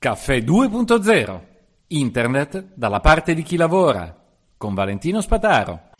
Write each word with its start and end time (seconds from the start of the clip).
Caffè 0.00 0.38
2.0. 0.38 1.40
Internet 1.88 2.68
dalla 2.74 3.00
parte 3.00 3.34
di 3.34 3.42
chi 3.42 3.56
lavora. 3.56 4.16
Con 4.56 4.72
Valentino 4.72 5.20
Spataro. 5.20 5.90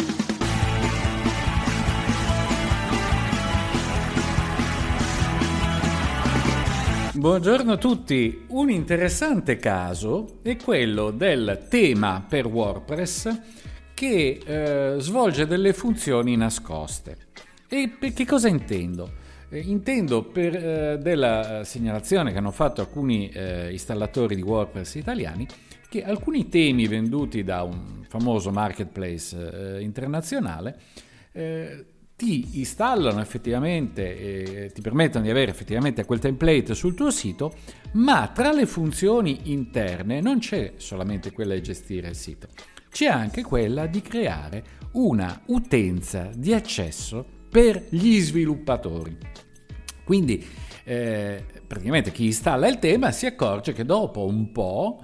Buongiorno 7.12 7.72
a 7.72 7.76
tutti. 7.76 8.44
Un 8.50 8.70
interessante 8.70 9.56
caso 9.56 10.38
è 10.42 10.54
quello 10.54 11.10
del 11.10 11.66
tema 11.68 12.24
per 12.26 12.46
WordPress 12.46 13.40
che 13.94 14.40
eh, 14.44 15.00
svolge 15.00 15.44
delle 15.44 15.72
funzioni 15.72 16.36
nascoste. 16.36 17.16
E 17.66 17.98
che 17.98 18.24
cosa 18.24 18.46
intendo? 18.46 19.26
Eh, 19.50 19.60
intendo 19.60 20.24
per 20.24 20.54
eh, 20.54 20.98
della 20.98 21.62
segnalazione 21.64 22.32
che 22.32 22.38
hanno 22.38 22.50
fatto 22.50 22.82
alcuni 22.82 23.30
eh, 23.30 23.72
installatori 23.72 24.34
di 24.34 24.42
WordPress 24.42 24.96
italiani 24.96 25.46
che 25.88 26.04
alcuni 26.04 26.50
temi 26.50 26.86
venduti 26.86 27.42
da 27.42 27.62
un 27.62 28.04
famoso 28.06 28.50
marketplace 28.50 29.76
eh, 29.76 29.80
internazionale 29.80 30.78
eh, 31.32 31.86
ti 32.14 32.58
installano 32.58 33.20
effettivamente 33.20 34.70
ti 34.74 34.80
permettono 34.80 35.24
di 35.24 35.30
avere 35.30 35.52
effettivamente 35.52 36.04
quel 36.04 36.18
template 36.18 36.74
sul 36.74 36.92
tuo 36.92 37.12
sito, 37.12 37.54
ma 37.92 38.32
tra 38.34 38.50
le 38.50 38.66
funzioni 38.66 39.52
interne 39.52 40.20
non 40.20 40.40
c'è 40.40 40.72
solamente 40.78 41.30
quella 41.30 41.54
di 41.54 41.62
gestire 41.62 42.08
il 42.08 42.16
sito, 42.16 42.48
c'è 42.90 43.06
anche 43.06 43.44
quella 43.44 43.86
di 43.86 44.02
creare 44.02 44.64
una 44.94 45.42
utenza 45.46 46.28
di 46.34 46.52
accesso 46.52 47.37
per 47.48 47.86
gli 47.88 48.20
sviluppatori. 48.20 49.16
Quindi 50.04 50.44
eh, 50.84 51.44
praticamente 51.66 52.12
chi 52.12 52.26
installa 52.26 52.68
il 52.68 52.78
tema 52.78 53.10
si 53.10 53.26
accorge 53.26 53.72
che 53.72 53.84
dopo 53.84 54.24
un 54.24 54.52
po' 54.52 55.02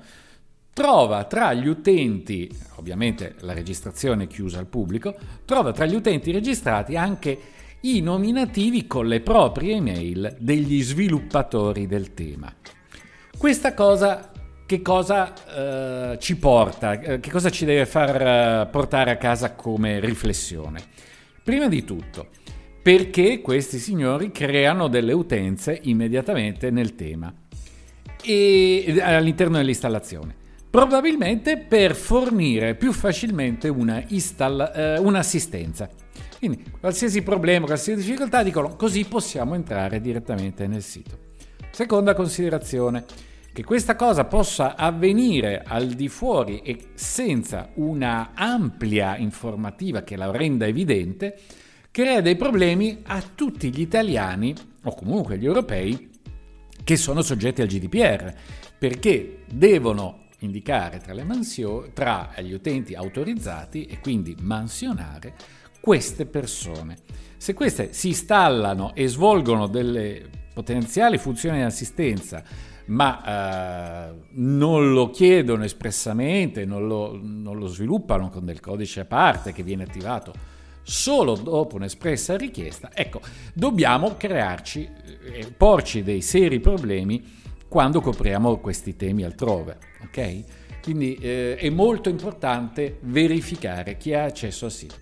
trova 0.73 1.25
tra 1.25 1.53
gli 1.53 1.69
utenti, 1.69 2.51
ovviamente 2.77 3.35
la 3.41 3.53
registrazione 3.53 4.25
è 4.25 4.27
chiusa 4.27 4.59
al 4.59 4.67
pubblico, 4.67 5.15
trova 5.45 5.73
tra 5.73 5.87
gli 5.87 5.95
utenti 5.95 6.33
registrati 6.33 6.97
anche 6.97 7.39
i 7.81 8.01
nominativi 8.01 8.87
con 8.87 9.07
le 9.07 9.21
proprie 9.21 9.77
email 9.77 10.37
degli 10.39 10.83
sviluppatori 10.83 11.87
del 11.87 12.15
tema. 12.15 12.53
Questa 13.37 13.75
cosa 13.75 14.33
che 14.67 14.81
cosa 14.81 16.13
eh, 16.13 16.19
ci 16.19 16.37
porta, 16.37 16.99
eh, 16.99 17.21
che 17.21 17.31
cosa 17.31 17.51
ci 17.51 17.67
deve 17.67 17.85
far 17.85 18.23
eh, 18.23 18.69
portare 18.71 19.11
a 19.11 19.17
casa 19.17 19.53
come 19.53 20.01
riflessione? 20.01 20.83
Prima 21.45 21.69
di 21.69 21.85
tutto, 21.85 22.29
perché 22.83 23.41
questi 23.41 23.79
signori 23.79 24.33
creano 24.33 24.89
delle 24.89 25.13
utenze 25.13 25.79
immediatamente 25.83 26.71
nel 26.71 26.95
tema 26.97 27.33
e 28.23 28.97
all'interno 29.01 29.59
dell'installazione 29.59 30.43
probabilmente 30.75 31.57
per 31.57 31.95
fornire 31.95 32.75
più 32.75 32.93
facilmente 32.93 33.69
una 33.69 34.03
installa, 34.09 34.73
eh, 34.73 34.99
un'assistenza. 34.99 35.89
Quindi 36.37 36.65
qualsiasi 36.81 37.23
problema, 37.23 37.67
qualsiasi 37.67 38.01
difficoltà 38.01 38.43
dicono 38.43 38.75
così 38.75 39.05
possiamo 39.05 39.55
entrare 39.55 40.01
direttamente 40.01 40.67
nel 40.67 40.83
sito. 40.83 41.17
Seconda 41.71 42.15
considerazione, 42.15 43.05
che 43.55 43.63
questa 43.63 43.95
cosa 43.95 44.25
possa 44.25 44.75
avvenire 44.75 45.63
al 45.65 45.87
di 45.87 46.09
fuori 46.09 46.59
e 46.63 46.89
senza 46.95 47.71
una 47.75 48.33
ampia 48.35 49.17
informativa 49.17 50.03
che 50.03 50.17
la 50.17 50.33
renda 50.33 50.67
evidente, 50.67 51.39
crea 51.93 52.21
dei 52.21 52.35
problemi 52.35 53.03
a 53.05 53.23
tutti 53.23 53.73
gli 53.73 53.81
italiani 53.81 54.53
o 54.83 54.95
comunque 54.97 55.39
gli 55.39 55.47
europei 55.47 56.11
che 56.83 56.97
sono 56.97 57.23
soggetti 57.23 57.63
al 57.63 57.69
GDPR, 57.69 58.35
perché 58.77 59.45
devono 59.49 60.25
indicare 60.41 60.99
tra, 60.99 61.15
mansio- 61.23 61.93
tra 61.93 62.33
gli 62.41 62.53
utenti 62.53 62.97
autorizzati 62.97 63.85
e 63.85 64.01
quindi 64.01 64.35
mansionare 64.41 65.35
queste 65.81 66.27
persone. 66.27 66.97
Se 67.37 67.55
queste 67.55 67.93
si 67.93 68.09
installano 68.09 68.97
e 68.97 69.07
svolgono 69.07 69.69
delle 69.69 70.29
potenziali 70.53 71.19
funzioni 71.19 71.59
di 71.59 71.63
assistenza, 71.63 72.43
ma 72.87 74.11
eh, 74.11 74.15
non 74.33 74.93
lo 74.93 75.11
chiedono 75.11 75.65
espressamente, 75.65 76.65
non 76.65 76.87
lo, 76.87 77.19
non 77.21 77.59
lo 77.59 77.67
sviluppano 77.67 78.31
con 78.31 78.45
del 78.45 78.61
codice 78.61 79.01
a 79.01 79.05
parte 79.05 79.53
che 79.53 79.63
viene 79.63 79.85
attivato 79.85 80.53
solo 80.85 81.35
dopo 81.35 81.77
un'espressa 81.77 82.37
richiesta, 82.37 82.91
ecco, 82.93 83.21
dobbiamo 83.55 84.17
crearci, 84.17 84.89
eh, 85.33 85.47
porci 85.57 86.03
dei 86.03 86.21
seri 86.21 86.61
problemi 86.61 87.43
quando 87.67 88.01
copriamo 88.01 88.59
questi 88.59 88.95
temi 88.95 89.25
altrove. 89.25 89.79
Ok? 90.05 90.45
Quindi 90.83 91.15
eh, 91.15 91.57
è 91.57 91.71
molto 91.71 92.11
importante 92.11 92.99
verificare 93.01 93.97
chi 93.97 94.13
ha 94.13 94.25
accesso 94.25 94.67
al 94.67 94.71
sito. 94.71 94.95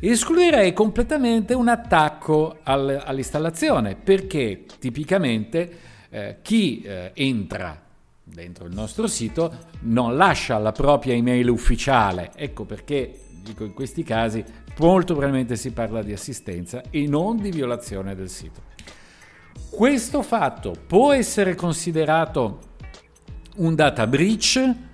Escluderei 0.00 0.72
completamente 0.72 1.54
un 1.54 1.68
attacco 1.68 2.58
al, 2.64 3.00
all'installazione 3.04 3.94
perché 3.94 4.64
tipicamente 4.80 5.70
eh, 6.12 6.36
chi 6.42 6.82
eh, 6.82 7.10
entra 7.14 7.80
dentro 8.22 8.66
il 8.66 8.74
nostro 8.74 9.06
sito 9.06 9.52
non 9.80 10.16
lascia 10.16 10.58
la 10.58 10.72
propria 10.72 11.14
email 11.14 11.48
ufficiale. 11.48 12.30
Ecco 12.36 12.64
perché 12.64 13.18
dico 13.42 13.64
in 13.64 13.72
questi 13.74 14.04
casi 14.04 14.44
molto 14.78 15.14
probabilmente 15.14 15.56
si 15.56 15.72
parla 15.72 16.02
di 16.02 16.12
assistenza 16.12 16.82
e 16.90 17.06
non 17.08 17.38
di 17.38 17.50
violazione 17.50 18.14
del 18.14 18.28
sito. 18.28 18.70
Questo 19.70 20.22
fatto 20.22 20.74
può 20.86 21.12
essere 21.12 21.54
considerato 21.54 22.70
un 23.56 23.74
data 23.74 24.06
breach 24.06 24.90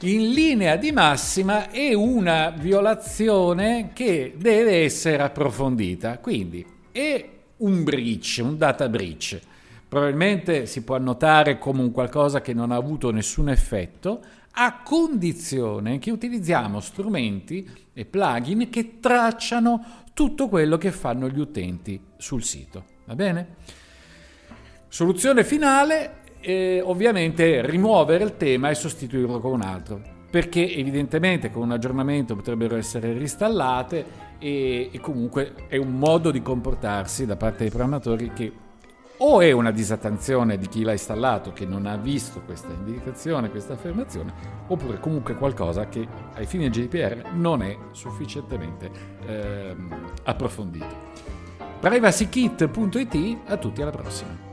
in 0.00 0.30
linea 0.30 0.76
di 0.76 0.92
massima 0.92 1.70
è 1.70 1.92
una 1.92 2.50
violazione 2.50 3.90
che 3.92 4.34
deve 4.36 4.84
essere 4.84 5.20
approfondita. 5.24 6.18
Quindi 6.18 6.64
è 6.92 7.28
un 7.56 7.82
breach, 7.82 8.38
un 8.40 8.56
data 8.56 8.88
breach. 8.88 9.40
Probabilmente 9.88 10.66
si 10.66 10.82
può 10.82 10.96
annotare 10.96 11.58
come 11.58 11.80
un 11.80 11.92
qualcosa 11.92 12.42
che 12.42 12.52
non 12.52 12.72
ha 12.72 12.76
avuto 12.76 13.10
nessun 13.10 13.48
effetto, 13.48 14.20
a 14.60 14.82
condizione 14.82 15.98
che 15.98 16.10
utilizziamo 16.10 16.80
strumenti 16.80 17.68
e 17.94 18.04
plugin 18.04 18.68
che 18.68 18.98
tracciano 19.00 20.04
tutto 20.12 20.48
quello 20.48 20.76
che 20.76 20.90
fanno 20.90 21.28
gli 21.28 21.38
utenti 21.38 21.98
sul 22.16 22.42
sito. 22.42 22.84
Va 23.06 23.14
bene? 23.14 23.54
Soluzione 24.88 25.42
finale, 25.42 26.16
eh, 26.40 26.82
ovviamente 26.84 27.64
rimuovere 27.64 28.24
il 28.24 28.36
tema 28.36 28.68
e 28.68 28.74
sostituirlo 28.74 29.38
con 29.38 29.52
un 29.52 29.62
altro, 29.62 30.02
perché 30.30 30.70
evidentemente 30.70 31.50
con 31.50 31.62
un 31.62 31.72
aggiornamento 31.72 32.34
potrebbero 32.34 32.76
essere 32.76 33.12
ristallate 33.12 34.04
e, 34.38 34.90
e 34.92 35.00
comunque 35.00 35.54
è 35.68 35.76
un 35.76 35.92
modo 35.92 36.30
di 36.30 36.42
comportarsi 36.42 37.24
da 37.24 37.36
parte 37.36 37.58
dei 37.58 37.68
programmatori 37.68 38.32
che 38.34 38.52
o 39.18 39.40
è 39.40 39.50
una 39.50 39.70
disattenzione 39.70 40.58
di 40.58 40.68
chi 40.68 40.82
l'ha 40.82 40.92
installato 40.92 41.52
che 41.52 41.66
non 41.66 41.86
ha 41.86 41.96
visto 41.96 42.40
questa 42.44 42.72
indicazione, 42.72 43.50
questa 43.50 43.72
affermazione, 43.74 44.32
oppure 44.66 45.00
comunque 45.00 45.34
qualcosa 45.34 45.88
che 45.88 46.06
ai 46.34 46.46
fini 46.46 46.68
del 46.68 46.86
GDPR 46.86 47.32
non 47.32 47.62
è 47.62 47.76
sufficientemente 47.92 48.90
ehm, 49.26 50.12
approfondito. 50.24 51.06
PrivacyKit.it, 51.80 53.38
a 53.46 53.56
tutti 53.56 53.82
alla 53.82 53.90
prossima. 53.90 54.47